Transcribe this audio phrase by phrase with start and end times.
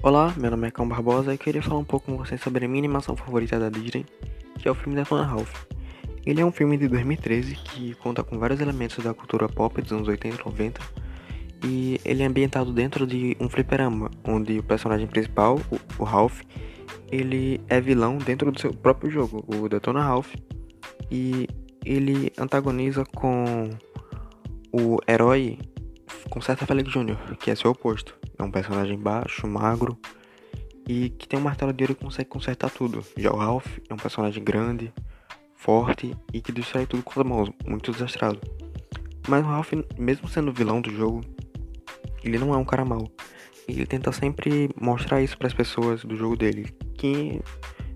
[0.00, 2.68] Olá, meu nome é Cão Barbosa e queria falar um pouco com vocês sobre a
[2.68, 4.06] minha animação favorita da Disney,
[4.56, 5.52] que é o filme da Tona Ralph.
[6.24, 9.90] Ele é um filme de 2013 que conta com vários elementos da cultura pop dos
[9.90, 10.80] anos 80 e 90
[11.64, 15.60] e ele é ambientado dentro de um fliperama, onde o personagem principal,
[15.98, 16.42] o, Ralph,
[17.10, 20.32] ele é vilão dentro do seu próprio jogo, o Detona Ralph,
[21.10, 21.48] e
[21.84, 23.68] ele antagoniza com
[24.72, 25.58] o herói
[26.30, 28.16] com certa Felix Jr., que é seu oposto.
[28.38, 29.98] É um personagem baixo, magro
[30.88, 33.04] e que tem um martelo de ouro e consegue consertar tudo.
[33.16, 34.92] Já o Ralph é um personagem grande,
[35.54, 38.40] forte e que destrói tudo com as mãos, muito desastrado.
[39.28, 41.20] Mas o Ralph, mesmo sendo vilão do jogo,
[42.24, 43.06] ele não é um cara mau.
[43.68, 47.42] Ele tenta sempre mostrar isso para as pessoas do jogo dele, que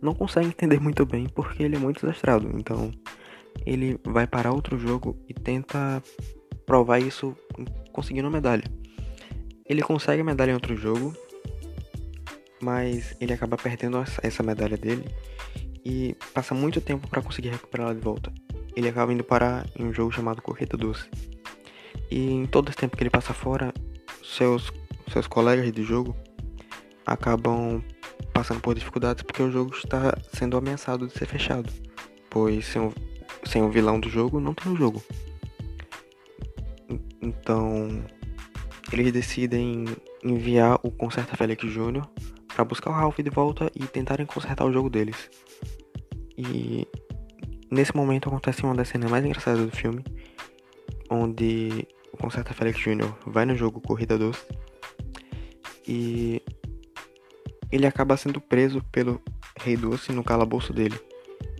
[0.00, 2.48] não conseguem entender muito bem porque ele é muito desastrado.
[2.54, 2.92] Então,
[3.64, 6.00] ele vai para outro jogo e tenta
[6.64, 7.36] provar isso
[7.92, 8.64] conseguindo a medalha.
[9.68, 11.14] Ele consegue a medalha em outro jogo,
[12.60, 15.04] mas ele acaba perdendo essa medalha dele
[15.84, 18.32] e passa muito tempo para conseguir recuperá-la de volta.
[18.74, 21.08] Ele acaba indo parar em um jogo chamado Corrida Doce.
[22.10, 23.72] E em todo esse tempo que ele passa fora,
[24.22, 24.72] seus,
[25.12, 26.16] seus colegas de jogo
[27.04, 27.82] acabam
[28.32, 31.72] passando por dificuldades porque o jogo está sendo ameaçado de ser fechado.
[32.28, 32.92] Pois sem o,
[33.44, 35.02] sem o vilão do jogo não tem o jogo.
[37.22, 38.04] Então
[38.92, 39.84] eles decidem
[40.22, 42.06] enviar o Conserta Felix Jr.
[42.48, 45.30] para buscar o Ralph de volta e tentarem consertar o jogo deles.
[46.36, 46.86] E
[47.70, 50.04] nesse momento acontece uma das cenas mais engraçadas do filme,
[51.10, 53.12] onde o Conserta Felix Jr.
[53.26, 54.44] vai no jogo Corrida Doce
[55.86, 56.42] e
[57.70, 59.20] ele acaba sendo preso pelo
[59.60, 60.98] Rei Doce no calabouço dele.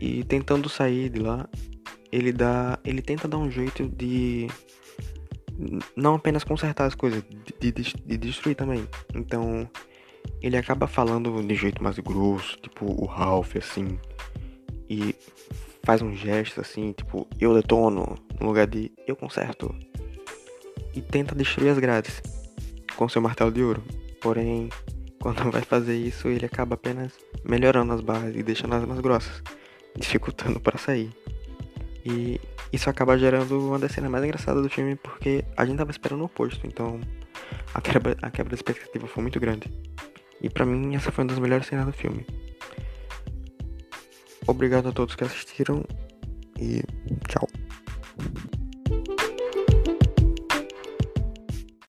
[0.00, 1.48] E tentando sair de lá,
[2.10, 4.48] ele dá, ele tenta dar um jeito de
[5.96, 7.22] não apenas consertar as coisas,
[7.60, 8.86] de, de, de, destruir também.
[9.14, 9.68] Então,
[10.40, 13.98] ele acaba falando de jeito mais grosso, tipo o Ralph, assim,
[14.88, 15.14] e
[15.82, 19.74] faz um gesto assim, tipo, eu detono, no lugar de eu conserto.
[20.94, 22.22] E tenta destruir as grades
[22.96, 23.82] com seu martelo de ouro.
[24.20, 24.68] Porém,
[25.20, 27.12] quando vai fazer isso, ele acaba apenas
[27.44, 29.42] melhorando as barras e deixando as mais grossas,
[29.96, 31.10] dificultando para sair.
[32.04, 32.40] E
[32.72, 36.20] isso acaba gerando uma das cenas mais engraçadas do filme porque a gente tava esperando
[36.20, 37.00] o oposto, então
[37.74, 39.72] a quebra, a quebra de expectativa foi muito grande.
[40.40, 42.26] E para mim essa foi uma das melhores cenas do filme.
[44.46, 45.84] Obrigado a todos que assistiram
[46.58, 46.82] e
[47.28, 47.47] tchau.